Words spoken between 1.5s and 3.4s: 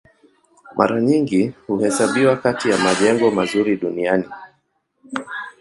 huhesabiwa kati ya majengo